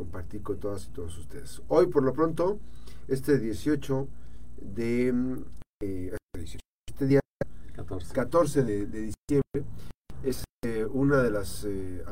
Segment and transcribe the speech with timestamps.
[0.00, 1.60] compartir con todas y todos ustedes.
[1.68, 2.58] Hoy, por lo pronto,
[3.06, 4.08] este 18
[4.62, 5.12] de...
[5.12, 5.44] Mm,
[5.82, 6.16] eh,
[6.88, 7.20] este día
[8.14, 9.64] 14, de, diciembre
[10.22, 12.02] es eh, una de las eh,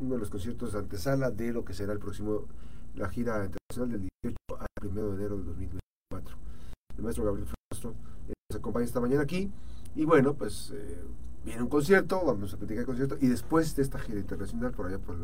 [0.00, 2.46] uno de los conciertos de antesala de lo que será el próximo
[2.94, 6.36] la gira internacional del 18 al 1 de enero de 2024.
[6.96, 7.94] El maestro Gabriel Frostro
[8.50, 9.50] nos acompaña esta mañana aquí
[9.94, 10.72] y bueno, pues
[11.44, 14.86] viene un concierto, vamos a platicar el concierto y después de esta gira internacional por
[14.86, 15.22] allá por el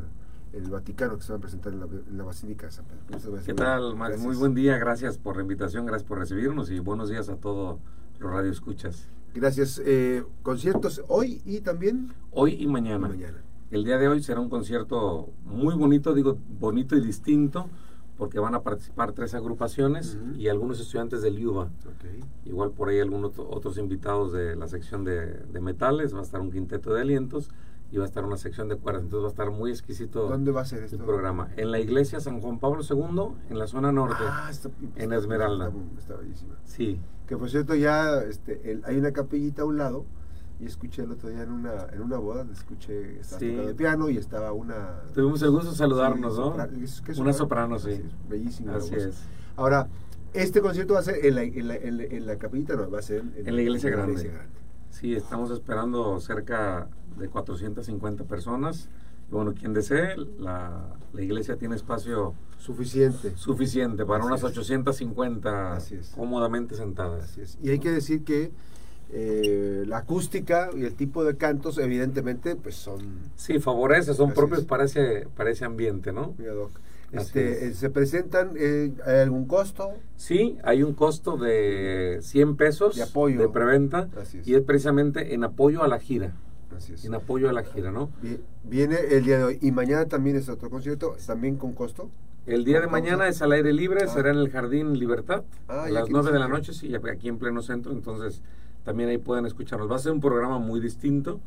[0.52, 1.80] Vaticano que se va a presentar en
[2.16, 3.38] la, Basílica de San Pedro.
[3.44, 4.18] ¿Qué tal, Max?
[4.18, 7.78] Muy buen día, gracias por la invitación, gracias por recibirnos y buenos días a todos
[8.18, 9.08] los radioescuchas.
[9.34, 9.80] Gracias.
[9.84, 12.12] Eh, conciertos hoy y también.
[12.32, 13.08] Hoy y mañana.
[13.08, 13.38] mañana.
[13.70, 17.68] El día de hoy será un concierto muy bonito, digo bonito y distinto,
[18.18, 21.70] porque van a participar tres agrupaciones y algunos estudiantes del UBA.
[22.44, 26.40] Igual por ahí algunos otros invitados de la sección de, de metales, va a estar
[26.40, 27.50] un quinteto de alientos
[27.92, 29.02] y va a estar una sección de cuerdas.
[29.02, 31.48] Entonces va a estar muy exquisito ¿Dónde va a ser el programa.
[31.56, 34.50] En la iglesia San Juan Pablo II, en la zona norte, ah,
[34.96, 35.72] en Esmeralda.
[35.98, 36.54] Está, bellísima.
[36.64, 37.00] Sí.
[37.26, 40.04] Que por cierto ya este, hay una capellita a un lado
[40.60, 44.10] y escuché el otro día en una, en una boda, escuché, estaba tocando el piano
[44.10, 45.02] y estaba una...
[45.14, 46.54] Tuvimos el gusto de saludarnos, ¿no?
[47.18, 48.02] una soprano, sí.
[48.28, 48.76] bellísima.
[48.76, 49.22] Así es.
[49.56, 49.88] Ahora,
[50.34, 53.02] este concierto va a ser en la, en la, en la, capellita, no, va a
[53.02, 54.32] ser en, la iglesia grande.
[54.90, 56.88] Sí, estamos esperando cerca
[57.18, 58.88] de 450 personas.
[59.30, 63.32] Y bueno, quien desee, la, la iglesia tiene espacio suficiente.
[63.36, 65.78] Suficiente para unas 850
[66.14, 67.38] cómodamente sentadas.
[67.62, 68.52] Y hay que decir que
[69.12, 73.18] eh, la acústica y el tipo de cantos, evidentemente, pues son.
[73.34, 76.34] Sí, favorece, son propios para ese, para ese ambiente, ¿no?
[77.12, 78.52] Este, eh, ¿Se presentan?
[78.56, 79.92] Eh, ¿Hay algún costo?
[80.16, 83.40] Sí, hay un costo de 100 pesos de, apoyo.
[83.40, 84.08] de preventa
[84.44, 86.32] y es precisamente en apoyo a la gira.
[86.76, 87.04] Así es.
[87.04, 88.10] En apoyo a la gira, ¿no?
[88.62, 92.10] Viene el día de hoy y mañana también es otro concierto, también con costo.
[92.46, 94.08] El día de mañana es al aire libre, ah.
[94.08, 97.38] será en el Jardín Libertad, ah, a las 9 de la noche, sí, aquí en
[97.38, 98.40] pleno centro, entonces
[98.84, 99.90] también ahí pueden escucharnos.
[99.90, 101.40] Va a ser un programa muy distinto,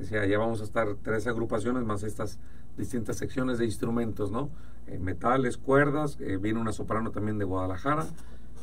[0.00, 2.38] o sea, ya vamos a estar tres agrupaciones más estas
[2.76, 4.50] distintas secciones de instrumentos, ¿no?
[4.86, 8.06] Eh, metales, cuerdas, eh, viene una soprano también de Guadalajara,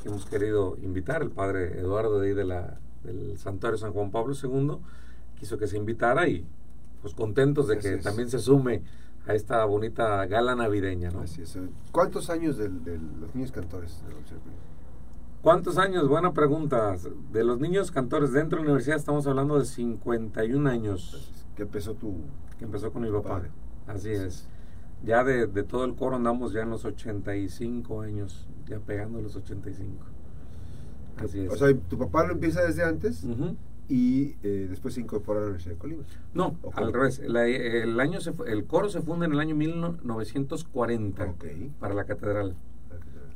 [0.01, 4.11] que hemos querido invitar, el padre Eduardo de ahí de la, del Santuario San Juan
[4.11, 4.77] Pablo II,
[5.39, 6.45] quiso que se invitara y
[7.01, 8.81] pues contentos de que también se sume
[9.27, 11.21] a esta bonita gala navideña, ¿no?
[11.21, 11.57] Así es.
[11.91, 14.01] ¿Cuántos años de, los niños cantores
[15.41, 16.07] ¿Cuántos años?
[16.07, 16.95] Buena pregunta.
[17.31, 21.31] De los niños cantores dentro de la universidad estamos hablando de 51 años.
[21.55, 22.15] ¿Qué empezó tu...?
[22.57, 23.43] Que empezó con mi papá.
[23.85, 24.47] Así es.
[25.03, 30.05] Ya de, todo el coro andamos ya en los 85 años, ya pegando los 85.
[31.17, 31.51] Así es.
[31.51, 33.23] O sea, ¿tu papá lo empieza desde antes?
[33.89, 36.03] y eh, después se incorpora a la Universidad de Colima.
[36.33, 37.19] No, al revés.
[37.19, 41.35] el, año se, el coro se funda en el año 1940
[41.79, 42.55] para la catedral.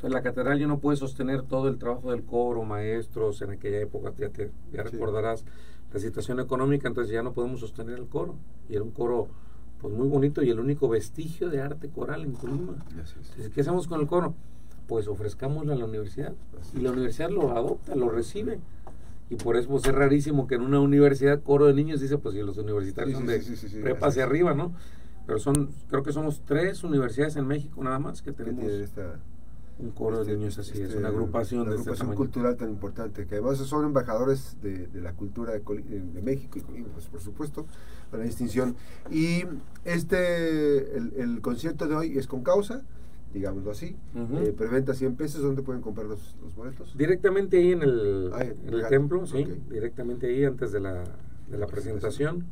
[0.02, 3.82] Entonces la catedral ya no puede sostener todo el trabajo del coro, maestros, en aquella
[3.82, 5.46] época ya, te, ya recordarás
[5.94, 8.34] la situación económica, entonces ya no podemos sostener el coro.
[8.68, 9.28] Y era un coro
[9.80, 12.84] pues muy bonito y el único vestigio de arte coral en Colima.
[12.90, 14.34] Entonces, ¿qué hacemos con el coro?
[14.88, 16.34] Pues ofrezcámoslo a la universidad.
[16.76, 18.58] y la universidad lo adopta, lo recibe.
[19.30, 22.34] Y por eso pues, es rarísimo que en una universidad coro de niños dice, pues
[22.34, 23.40] si los universitarios son de
[23.84, 24.74] prepa hacia arriba, ¿no?
[25.28, 28.66] Pero son, creo que somos tres universidades en México nada más que tenemos
[29.82, 33.26] un coro de este, niños así, es este, una agrupación, una agrupación cultural tan importante,
[33.26, 37.66] que además son embajadores de, la cultura de, México y pues, por supuesto,
[38.12, 38.76] a la distinción.
[39.10, 39.44] Y
[39.86, 42.84] este, el, el concierto de hoy es con causa,
[43.34, 43.96] digámoslo así.
[44.16, 46.98] Eh, preventa 100 pesos, ¿dónde pueden comprar los, boletos?
[46.98, 51.04] Directamente ahí en el, ah, en el templo, sí, directamente ahí antes de la,
[51.50, 52.46] de la presentación.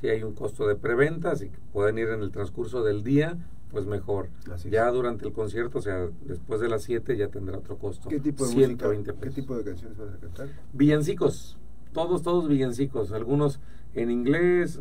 [0.00, 3.38] Si hay un costo de preventa, si pueden ir en el transcurso del día,
[3.72, 4.28] pues mejor.
[4.70, 8.08] ya durante el concierto, o sea, después de las 7 ya tendrá otro costo.
[8.08, 8.90] ¿Qué tipo de música?
[9.20, 10.48] ¿Qué tipo de canciones van a cantar?
[10.72, 11.58] Villancicos,
[11.92, 13.60] todos, todos villancicos, algunos
[13.94, 14.80] en inglés,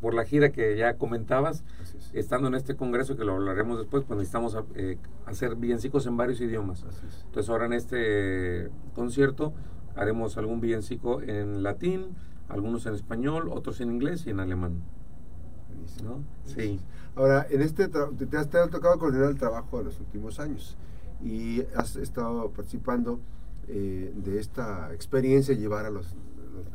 [0.00, 1.64] por la gira que ya comentabas,
[2.12, 6.40] estando en este congreso, que lo hablaremos después, pues necesitamos eh, hacer villancicos en varios
[6.40, 6.84] idiomas.
[7.26, 9.54] Entonces ahora en este concierto
[9.96, 12.08] haremos algún villancico en latín,
[12.48, 14.82] algunos en español, otros en inglés y en alemán.
[16.02, 16.22] ¿No?
[16.46, 16.80] Sí.
[17.16, 20.76] Ahora, en este te, has, tocado coordinar el trabajo de los últimos años
[21.22, 23.20] y has estado participando
[23.68, 26.06] eh, de esta experiencia, llevar a los,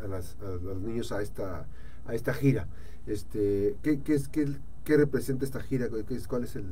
[0.02, 1.66] a, los niños a esta,
[2.06, 2.68] a esta gira.
[3.06, 4.48] Este, ¿qué, qué, es, qué,
[4.86, 5.88] qué representa esta gira?
[6.28, 6.66] ¿Cuál es el,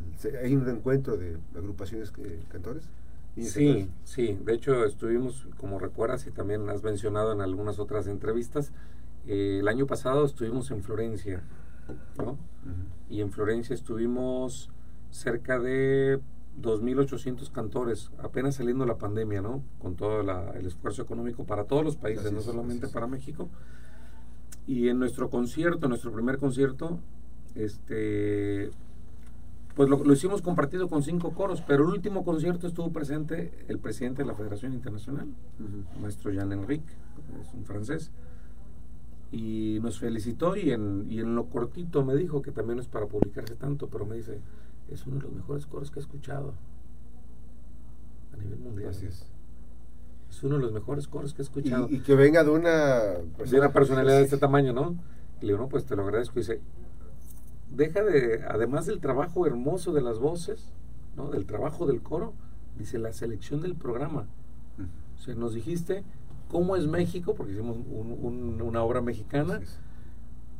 [0.43, 2.89] ¿Hay un reencuentro de agrupaciones eh, cantores?
[3.41, 4.37] Sí, sí.
[4.43, 8.71] De hecho, estuvimos, como recuerdas y también has mencionado en algunas otras entrevistas,
[9.27, 11.43] eh, el año pasado estuvimos en Florencia,
[12.17, 12.37] ¿no?
[13.09, 14.69] Y en Florencia estuvimos
[15.09, 16.19] cerca de
[16.61, 19.63] 2.800 cantores, apenas saliendo la pandemia, ¿no?
[19.79, 23.49] Con todo el esfuerzo económico para todos los países, no solamente para México.
[24.65, 26.99] Y en nuestro concierto, nuestro primer concierto,
[27.55, 28.71] este,
[29.75, 34.23] pues lo, hicimos compartido con cinco coros, pero el último concierto estuvo presente el presidente
[34.23, 35.27] de la Federación Internacional,
[36.01, 36.91] maestro Jean Enrique,
[37.41, 38.11] es un francés,
[39.31, 42.87] y nos felicitó y en, y en lo cortito me dijo que también no es
[42.87, 44.39] para publicarse tanto, pero me dice,
[44.89, 46.53] es uno de los mejores coros que he escuchado
[48.33, 48.89] a nivel mundial.
[48.89, 49.25] Así es.
[50.29, 51.87] Es uno de los mejores coros que he escuchado.
[51.89, 54.95] Y, que venga de una, de una personalidad de este tamaño, ¿no?
[55.41, 56.39] Y le digo, no, pues te lo agradezco.
[56.39, 56.61] Y dice,
[57.71, 60.73] deja de, además del trabajo hermoso de las voces,
[61.15, 61.29] ¿no?
[61.29, 62.33] Del trabajo del coro,
[62.77, 64.27] dice la selección del programa.
[65.17, 66.03] O sea, nos dijiste
[66.49, 69.59] cómo es México, porque hicimos una obra mexicana.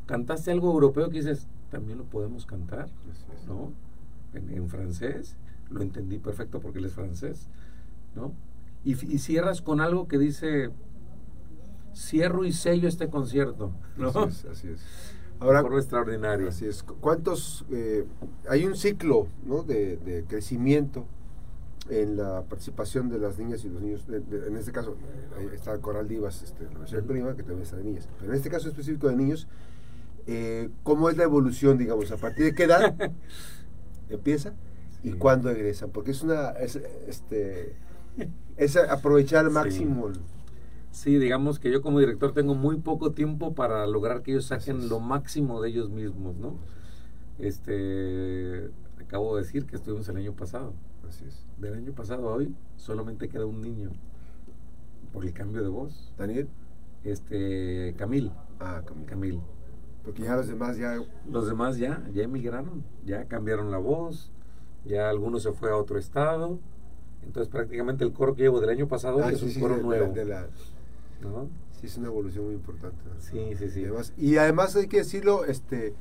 [0.06, 2.90] Cantaste algo europeo que dices, también lo podemos cantar,
[3.48, 3.72] ¿no?
[4.34, 5.36] en, francés,
[5.70, 7.48] lo entendí perfecto porque él es francés,
[8.16, 8.34] ¿no?
[8.84, 10.70] Y, cierras con algo que dice,
[11.94, 14.10] cierro y sello este concierto, ¿no?
[14.10, 14.82] Así es, así es.
[15.40, 16.48] Ahora, extraordinario.
[16.48, 16.84] Así es.
[16.84, 17.66] ¿Cuántos?
[17.70, 18.06] Eh,
[18.50, 19.62] hay un ciclo ¿no?
[19.62, 21.06] de, crecimiento
[21.90, 24.06] en la participación de las niñas y los niños.
[24.10, 24.98] en este caso,
[25.54, 28.08] está Coral Divas, este, la Universidad de que también está de niñas.
[28.20, 29.48] Pero en este caso específico de niños,
[30.28, 32.12] eh, ¿cómo es la evolución, digamos?
[32.12, 32.96] ¿A partir de qué edad
[34.10, 34.54] empieza
[35.04, 36.76] y cuándo egresan, porque es una es,
[37.08, 37.76] este
[38.58, 40.12] es aprovechar al máximo.
[40.92, 41.18] Sí.
[41.18, 45.00] digamos que yo como director tengo muy poco tiempo para lograr que ellos saquen lo
[45.00, 46.56] máximo de ellos mismos, ¿no?
[47.38, 48.70] Este
[49.00, 50.74] acabo de decir que estuvimos el año pasado.
[51.08, 51.46] Así es.
[51.58, 53.92] Del año pasado a hoy solamente queda un niño
[55.14, 56.14] por el cambio de voz.
[56.18, 56.48] Daniel.
[57.04, 58.32] Este Camil.
[58.60, 59.06] Ah, Camil.
[59.06, 59.42] Camil.
[60.04, 61.00] Porque ya los demás ya...
[61.30, 64.32] Los demás ya, ya emigraron, ya cambiaron la voz,
[64.86, 66.60] ya algunos se fue a otro estado.
[67.24, 70.14] Entonces prácticamente el coro que llevo del año pasado ah, es un coro nuevo.
[71.80, 72.98] Sí, es una evolución muy importante.
[73.20, 73.86] Sí, sí, sí.
[74.18, 75.94] y además hay que decirlo, este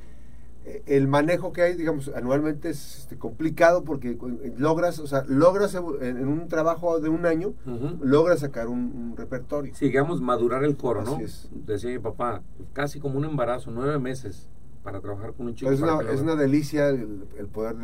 [0.85, 4.17] el manejo que hay, digamos, anualmente es este, complicado porque
[4.57, 7.53] logras, o sea, logras en, un trabajo de un año,
[8.01, 9.73] logras sacar un, repertorio.
[9.75, 11.19] Sí, digamos, madurar el coro, ¿no?
[11.65, 12.41] Decía mi papá,
[12.73, 14.49] casi como un embarazo, nueve meses
[14.83, 15.71] para trabajar con un chico.
[15.71, 17.75] Es, una, es una, delicia el, poder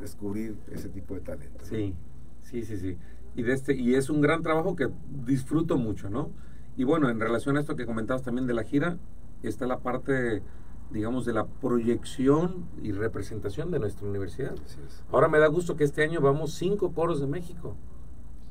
[0.00, 1.64] descubrir ese tipo de talento.
[1.64, 1.94] Sí,
[2.40, 2.96] sí, sí, sí.
[3.36, 4.88] Y, de este, y es un gran trabajo que
[5.26, 6.30] disfruto mucho, ¿no?
[6.76, 8.98] Y bueno, en relación a esto que comentabas también de la gira,
[9.42, 10.42] está la parte
[10.90, 14.54] digamos, de la proyección y representación de nuestra universidad.
[15.12, 17.76] Ahora me da gusto que este año vamos cinco coros de México.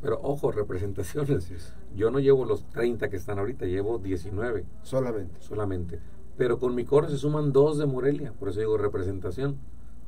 [0.01, 1.73] Pero ojo, representaciones.
[1.95, 4.65] Yo no llevo los 30 que están ahorita, llevo 19.
[4.83, 5.41] Solamente.
[5.41, 5.99] Solamente.
[6.37, 9.57] Pero con mi coro se suman dos de Morelia, por eso digo representación.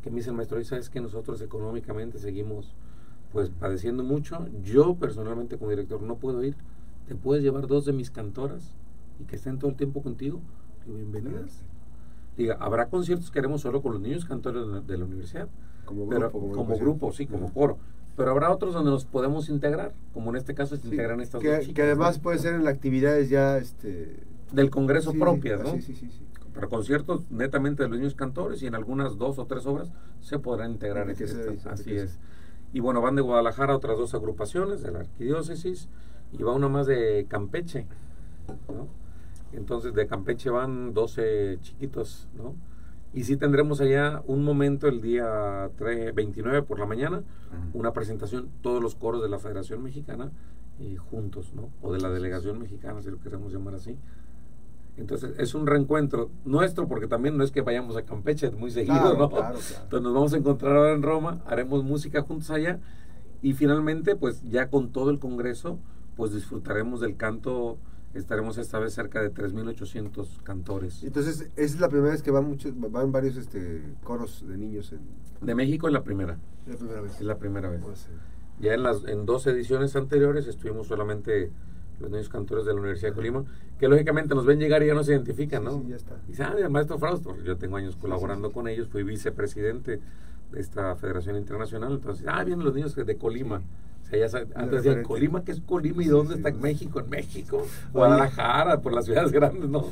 [0.03, 2.75] Que me dice el maestro, sabes que nosotros económicamente seguimos
[3.31, 4.47] pues padeciendo mucho.
[4.63, 6.55] Yo personalmente como director no puedo ir.
[7.07, 8.75] ¿Te puedes llevar dos de mis cantoras
[9.19, 10.39] y que estén todo el tiempo contigo?
[10.85, 11.61] bienvenidas.
[12.39, 15.49] Diga, habrá conciertos que haremos solo con los niños cantores de la, universidad.
[15.83, 17.77] Como grupo, como, grupo, sí, como coro.
[18.15, 21.49] Pero habrá otros donde nos podemos integrar, como en este caso se integran estas que,
[21.49, 25.73] dos chicas, Que además puede ser en actividades ya este del congreso propias, ¿no?
[25.73, 26.09] Sí, sí, sí,
[26.53, 29.91] Pero conciertos netamente de los niños cantores y en algunas dos o tres obras
[30.21, 31.09] se podrán integrar.
[31.09, 32.19] Este, así es.
[32.71, 35.89] Y bueno, van de Guadalajara otras dos agrupaciones de la arquidiócesis
[36.31, 37.85] y va una más de Campeche.
[39.53, 42.55] Entonces de Campeche van 12 chiquitos, ¿no?
[43.13, 47.23] Y sí tendremos allá un momento el día 3, 29 por la mañana,
[47.73, 50.31] una presentación, todos los coros de la Federación Mexicana
[50.79, 51.69] y juntos, ¿no?
[51.81, 53.97] O de la delegación mexicana, si lo queremos llamar así.
[54.95, 59.17] Entonces es un reencuentro nuestro, porque también no es que vayamos a Campeche muy seguido,
[59.17, 59.25] ¿no?
[59.25, 62.79] Entonces nos vamos a encontrar ahora en Roma, haremos música juntos allá
[63.41, 65.79] y finalmente, pues ya con todo el Congreso,
[66.15, 67.77] pues disfrutaremos del canto
[68.13, 71.03] estaremos esta vez cerca de 3.800 cantores.
[71.03, 74.99] Entonces, es la primera vez que van muchos, van varios este, coros de niños en...
[75.45, 76.37] De México es la primera.
[76.67, 77.15] La primera vez.
[77.15, 77.81] Es la primera vez.
[78.59, 81.51] Ya en las en dos ediciones anteriores estuvimos solamente
[81.99, 83.43] los niños cantores de la Universidad de Colima,
[83.77, 85.81] que lógicamente nos ven llegar y ya nos identifican, ¿no?
[85.81, 86.15] Sí, ya está.
[86.27, 89.99] Y ah, el maestro Frausto, yo tengo años colaborando con ellos, fui vicepresidente
[90.51, 93.61] de esta Federación Internacional, entonces, ah, vienen los niños de Colima
[94.55, 96.99] antes decían Colima, ¿qué es Colima y dónde está México?
[96.99, 99.85] En México, Guadalajara, por las ciudades grandes, ¿no?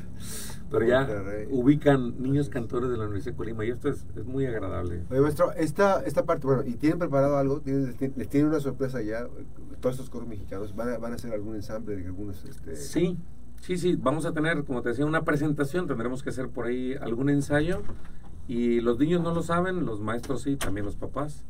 [0.70, 1.08] Pero ya
[1.50, 5.04] ubican niños cantores de la Universidad de Colima y esto es, muy agradable.
[5.10, 7.62] Oye, maestro, esta, esta parte, bueno, ¿y tienen preparado algo?
[7.66, 9.28] ¿Les tienen una sorpresa ya?
[9.80, 12.44] Todos estos coros mexicanos, ¿van a, van a hacer algún ensamble de algunos?
[12.44, 12.76] Este...
[12.76, 13.18] Sí,
[13.62, 16.96] sí, sí, vamos a tener, como te decía, una presentación, tendremos que hacer por ahí
[17.00, 17.84] algún ensayo
[18.48, 21.46] Y los niños no lo saben, los maestros sí, también los papás.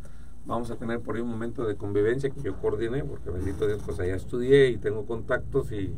[0.48, 3.82] Vamos a tener por ahí un momento de convivencia que yo coordiné, porque bendito Dios,
[3.86, 5.94] pues allá estudié y tengo contactos y,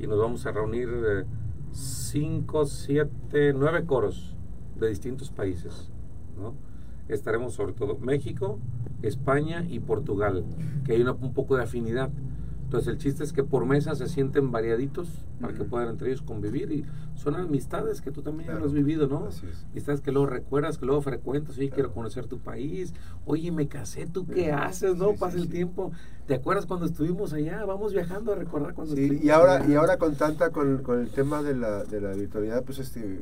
[0.00, 1.24] y nos vamos a reunir eh,
[1.70, 4.34] cinco, siete, nueve coros
[4.74, 5.92] de distintos países,
[6.36, 6.54] ¿no?
[7.08, 8.58] Estaremos sobre todo México,
[9.02, 10.44] España y Portugal,
[10.84, 12.10] que hay un poco de afinidad.
[12.74, 15.06] Entonces el chiste es que por mesa se sienten variaditos
[15.40, 19.26] para que puedan entre ellos convivir y son amistades que tú también has vivido, ¿no?
[19.26, 19.64] Así es.
[19.70, 22.92] Amistades que luego recuerdas, que luego frecuentas, oye, quiero conocer tu país,
[23.26, 24.96] oye, me casé, ¿tú qué haces?
[24.96, 25.14] ¿No?
[25.14, 25.92] Pasa el tiempo.
[26.26, 27.64] ¿Te acuerdas cuando estuvimos allá?
[27.64, 31.10] Vamos viajando a recordar cuando estuvimos y ahora Y ahora con tanta, con, con el
[31.10, 33.20] tema de la, de la virtualidad, pues este,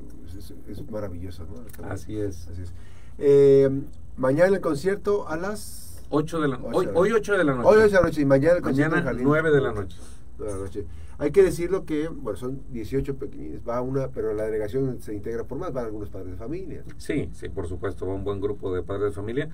[0.67, 1.87] es, maravilloso, ¿no?
[1.91, 2.49] Así es.
[2.49, 2.73] Así es.
[3.19, 3.69] Eh,
[4.17, 7.69] mañana el concierto a las 8 de la, hoy, hoy 8 de la noche.
[7.69, 9.97] Hoy 8 de la noche y mañana el Mañana 9 de la noche.
[10.39, 10.85] De la noche.
[11.19, 15.45] Hay que decirlo que, bueno, son 18 pequeñines, va una, pero la delegación se integra
[15.45, 16.85] por más, van algunos padres de familia.
[16.99, 19.49] Sí, sí, por supuesto, va un buen grupo de padres de familia.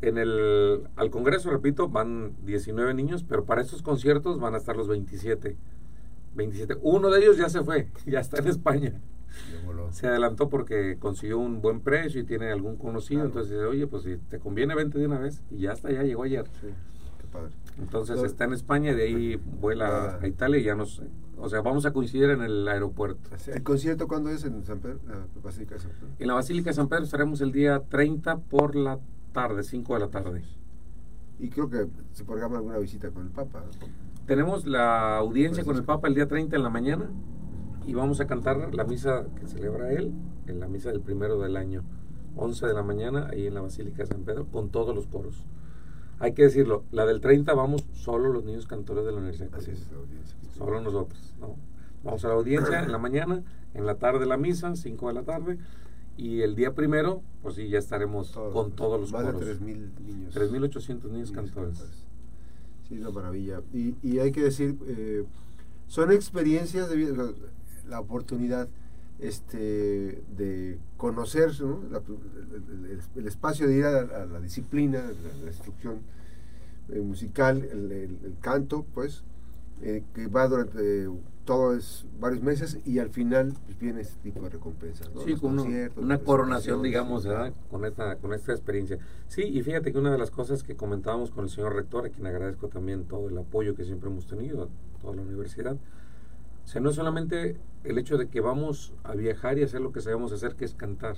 [0.00, 4.76] En el, al Congreso, repito, van 19 niños, pero para estos conciertos van a estar
[4.76, 5.56] los 27.
[6.34, 6.76] 27.
[6.82, 9.00] Uno de ellos ya se fue, ya está en España
[9.90, 14.04] se adelantó porque consiguió un buen precio y tiene algún conocido, entonces dice, oye, pues
[14.04, 15.42] si te conviene, vente de una vez.
[15.50, 16.44] Y ya está, ya llegó ayer.
[16.60, 17.50] qué padre.
[17.78, 21.02] Entonces está en España, de ahí vuela a Italia y ya nos...
[21.38, 23.30] O sea, vamos a coincidir en el aeropuerto.
[23.46, 25.00] ¿El concierto cuándo es en San Pedro?
[25.08, 26.08] La Basílica de San Pedro.
[26.18, 28.98] En la Basílica de San Pedro estaremos el día 30 por la
[29.32, 30.42] tarde, 5 de la tarde.
[31.38, 33.64] Y creo que se programa alguna visita con el Papa.
[34.26, 37.08] Tenemos la audiencia con el Papa el día 30 en la mañana
[37.90, 40.12] y vamos a cantar la misa que celebra él,
[40.46, 41.82] en la misa del primero del año,
[42.36, 45.42] 11 de la mañana, ahí en la Basílica de San Pedro, con todos los coros.
[46.20, 49.52] Hay que decirlo, la del 30 vamos solo los niños cantores de la universidad.
[49.56, 50.36] Así es, la audiencia.
[50.56, 51.56] Solo nosotros, ¿no?
[52.04, 53.42] Vamos a la audiencia en la mañana,
[53.74, 55.58] en la tarde la misa, 5 de la tarde,
[56.16, 59.34] y el día primero, pues sí, ya estaremos con todos los coros.
[59.34, 60.36] Más de 3.000 niños.
[60.36, 61.82] 3.800 niños, cantores.
[62.88, 63.62] Sí, una maravilla.
[63.72, 65.24] Y, y hay que decir, eh,
[65.88, 67.32] son experiencias de vida
[67.88, 68.68] la oportunidad
[69.20, 71.50] este, de conocer
[73.16, 75.02] el, espacio de ir a, la disciplina,
[75.42, 76.00] la, instrucción
[76.88, 79.24] eh, musical, el, canto, pues,
[79.82, 81.08] eh, que va durante
[81.44, 85.10] todos varios meses y al final pues, viene este tipo de recompensas.
[85.24, 85.58] Sí, con
[85.96, 87.26] una coronación, digamos,
[87.70, 88.98] con esta, con esta experiencia.
[89.28, 92.10] Sí, y fíjate que una de las cosas que comentábamos con el señor rector, a
[92.10, 94.68] quien agradezco también todo el apoyo que siempre hemos tenido, a
[95.00, 95.76] toda la universidad,
[96.64, 100.00] o sea, no solamente el hecho de que vamos a viajar y hacer lo que
[100.00, 101.16] sabemos hacer, que es cantar,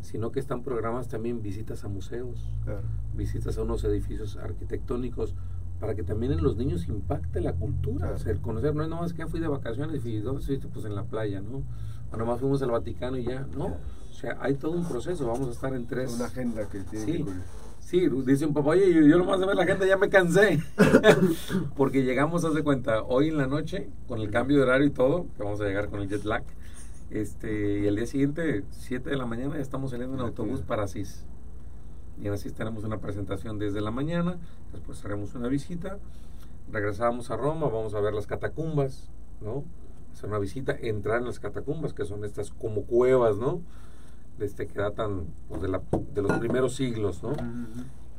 [0.00, 2.50] sino que están programas también visitas a museos,
[3.14, 5.34] visitas a unos edificios arquitectónicos,
[5.80, 9.26] para que también en los niños impacte la cultura, el conocer, no es nomás que
[9.26, 10.68] fui de vacaciones y ¿dónde estuviste?
[10.68, 11.62] Pues en la playa, ¿no?
[12.12, 13.76] O nomás fuimos al Vaticano y ya, no.
[14.12, 16.12] O sea, hay todo un proceso, vamos a estar en tres.
[16.14, 17.24] Una agenda que tiene
[17.80, 20.62] Sí, dice un papá, oye, yo, yo nomás de ver la gente ya me cansé.
[21.76, 24.90] Porque llegamos, haz de cuenta, hoy en la noche, con el cambio de horario y
[24.90, 26.44] todo, que vamos a llegar con el jet lag.
[27.10, 30.84] Este, y el día siguiente, 7 de la mañana, ya estamos saliendo en autobús para
[30.84, 31.24] Asís.
[32.22, 34.38] Y en Asís tenemos una presentación desde la mañana,
[34.72, 35.98] después haremos una visita,
[36.70, 39.64] regresamos a Roma, vamos a ver las catacumbas, ¿no?
[40.12, 43.60] Hacer una visita, entrar en las catacumbas, que son estas como cuevas, ¿no?
[44.38, 45.82] Este, que datan pues, de, la,
[46.14, 47.32] de, los primeros siglos, ¿no?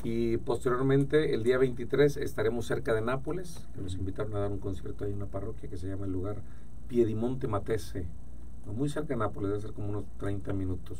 [0.03, 4.59] Y posteriormente, el día 23, estaremos cerca de Nápoles, que nos invitaron a dar un
[4.59, 6.41] concierto ahí en una parroquia que se llama el lugar
[6.89, 8.05] Piedimonte Matese,
[8.65, 10.99] muy cerca de Nápoles, debe ser como unos 30 minutos.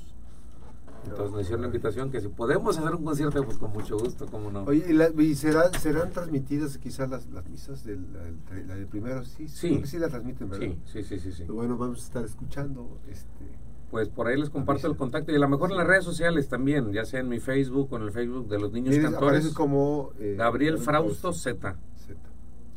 [1.03, 4.25] Entonces nos hicieron la invitación que si podemos hacer un concierto, pues con mucho gusto,
[4.27, 4.63] ¿cómo no?
[4.63, 4.86] Oye,
[5.20, 5.72] ¿y, serán,
[6.12, 9.25] transmitidas quizás las, las misas del, la, del primero?
[9.25, 10.75] Sí, sí, sí, las transmiten, ¿verdad?
[10.86, 13.62] Sí, sí, sí, sí, Bueno, vamos a estar escuchando este
[13.93, 16.50] pues por ahí les comparto el contacto y a lo mejor en las redes sociales
[16.50, 19.47] también, ya sea en mi Facebook o en el Facebook de los niños cantores.
[19.50, 21.75] como eh, Gabriel Frausto Z.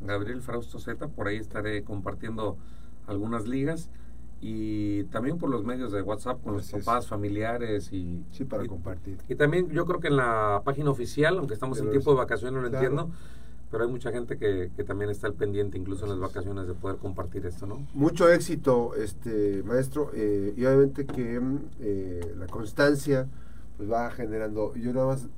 [0.02, 2.58] Gabriel Frausto Z, por ahí estaré compartiendo
[3.06, 3.88] algunas ligas
[4.42, 9.16] y también por los medios de WhatsApp con los papás, familiares y sí para compartir.
[9.26, 12.52] Y también yo creo que en la página oficial, aunque estamos en tiempo de vacaciones,
[12.52, 13.11] no lo entiendo
[13.70, 16.75] pero hay mucha gente que, que, también está al pendiente, incluso en las vacaciones, de
[16.75, 17.87] poder compartir esto, ¿no?
[17.94, 21.40] Mucho éxito, este maestro, eh, y obviamente que
[21.80, 23.26] eh, la constancia
[23.76, 24.75] pues va generando.
[24.76, 25.28] Yo nada más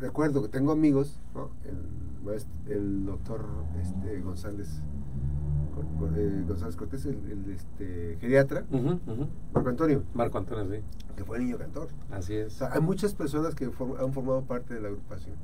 [0.00, 1.50] recuerdo que tengo amigos, ¿no?
[1.64, 3.44] el, el doctor
[3.80, 4.82] este, González.
[6.16, 8.64] Eh, González Cortés, el, este, geriatra,
[9.54, 10.02] Marco Antonio.
[10.12, 10.82] Marco Antonio, sí.
[11.16, 11.88] Que fue niño cantor.
[12.10, 12.60] Así es.
[12.60, 15.36] hay muchas personas que han formado parte de la agrupación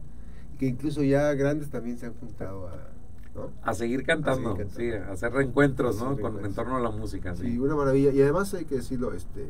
[0.65, 5.33] que incluso ya grandes también se han juntado a, a, seguir cantando, sí, a hacer
[5.33, 6.17] reencuentros, ¿no?
[6.19, 7.37] Con, en torno a la música.
[7.37, 7.59] Sí.
[7.59, 8.13] una maravilla.
[8.13, 9.49] Y además hay que decirlo, este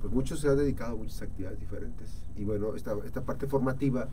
[0.00, 2.22] pues muchos se han dedicado a muchas actividades diferentes.
[2.36, 4.08] Y bueno, esta, esta parte formativa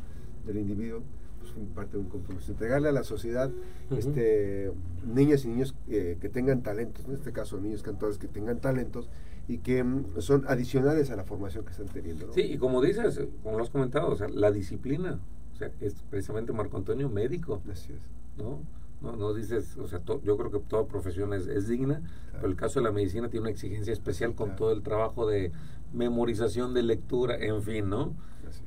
[0.46, 1.04] del individuo
[1.40, 2.52] pues parte de un compromiso.
[2.52, 3.52] Entregarle a la sociedad
[3.92, 4.74] este,
[5.06, 9.10] niñas y niños eh, que tengan talentos, en este caso niños cantores que tengan talentos
[9.48, 12.34] y que mm, son adicionales a la formación que están teniendo.
[12.34, 15.20] Sí, y como dices, como lo has comentado, o sea, la disciplina,
[15.56, 17.62] o sea, es precisamente Marco Antonio médico.
[17.72, 18.00] Así es.
[18.38, 18.60] ¿no?
[19.02, 22.02] No, no dices, o sea, yo creo que toda profesión es, digna,
[22.34, 25.52] pero el caso de la medicina tiene una exigencia especial con todo el trabajo de
[25.94, 28.14] memorización, de lectura, en fin, ¿no?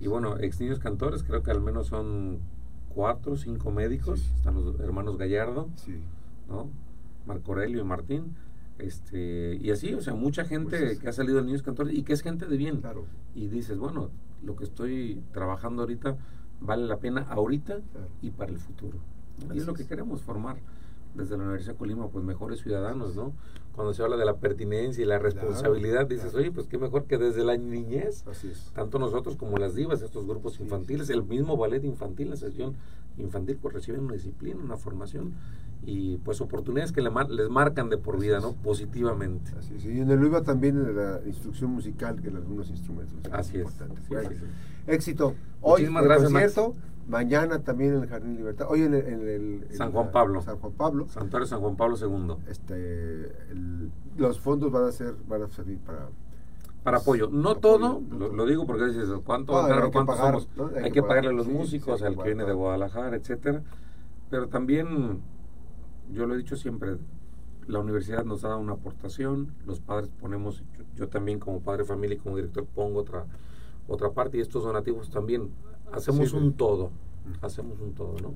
[0.00, 2.38] Y bueno, ex niños cantores, creo que al menos son
[2.90, 5.68] cuatro, cinco médicos, están los hermanos Gallardo,
[6.48, 6.68] ¿no?
[7.26, 8.36] Marco Aurelio y Martín,
[8.78, 12.02] este, y así, o sea, mucha gente pues que ha salido de niños cantores y
[12.02, 12.80] que es gente de bien.
[13.34, 14.10] Y dices, bueno,
[14.42, 16.16] lo que estoy trabajando ahorita
[16.60, 17.78] vale la pena ahorita
[18.22, 18.98] y para el futuro.
[19.52, 20.56] Y es lo que queremos formar
[21.14, 23.32] desde la Universidad de Colima, pues mejores ciudadanos, ¿no?
[23.74, 27.16] Cuando se habla de la pertinencia y la responsabilidad, dices, oye, pues qué mejor que
[27.16, 28.24] desde la niñez,
[28.74, 32.74] tanto nosotros como las divas, estos grupos infantiles, el mismo ballet infantil, la sesión
[33.18, 35.32] infantil, pues reciben una disciplina, una formación
[35.86, 38.52] y pues oportunidades que les marcan de por vida, ¿no?
[38.54, 39.52] Positivamente.
[39.56, 39.84] Así es.
[39.84, 43.16] Y en el UIVA también en la instrucción musical que en algunos instrumentos.
[43.32, 43.68] Así es.
[44.88, 45.34] Éxito.
[45.60, 46.58] Hoy, Muchísimas gracias,
[47.08, 48.66] Mañana también en el Jardín Libertad.
[48.70, 50.42] Hoy en el, San Juan Pablo.
[50.42, 51.08] San Juan Pablo.
[51.08, 52.36] Santuario San Juan Pablo II.
[52.50, 53.32] Este,
[54.16, 56.08] los fondos van a ser, van a servir para
[56.82, 57.28] para apoyo.
[57.30, 60.38] No todo, lo, digo porque dices, ¿cuánto, hay que pagar,
[60.82, 63.62] Hay, que, pagarle a los músicos, al que viene de Guadalajara, etcétera.
[64.30, 65.20] Pero también,
[66.12, 66.96] yo lo he dicho siempre,
[67.66, 70.62] la universidad nos da una aportación, los padres ponemos,
[70.94, 73.26] yo, también como padre de familia y como director pongo otra,
[73.88, 75.50] otra parte y estos donativos también
[75.92, 76.90] hacemos un todo
[77.42, 78.34] hacemos un todo, ¿no?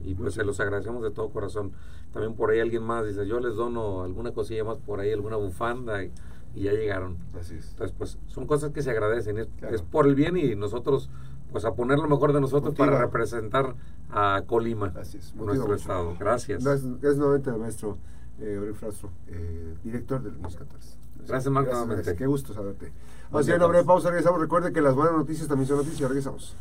[0.00, 1.72] Y pues se los agradecemos de todo corazón.
[2.12, 5.36] También por ahí alguien más dice, yo les dono alguna cosilla más por ahí, alguna
[5.36, 6.12] bufanda y,
[6.54, 7.18] ya llegaron.
[7.38, 7.70] Así es.
[7.70, 9.48] Entonces, pues son cosas que se agradecen, es,
[9.82, 11.08] por el bien y nosotros,
[11.52, 13.76] pues a poner lo mejor de nosotros para representar
[14.10, 15.34] a Colima, Así es.
[15.34, 16.16] nuestro estado.
[16.18, 16.64] Gracias.
[16.64, 17.98] Gracias, nuevamente maestro
[18.40, 20.96] eh, Frastro, eh, director del Luis 14.
[21.26, 21.86] Gracias, Marco.
[22.16, 22.92] Qué gusto saberte.
[23.30, 24.40] Vamos a ir a una breve pausa, regresamos.
[24.40, 26.08] Recuerde que las buenas noticias también son noticias.
[26.08, 26.56] Regresamos.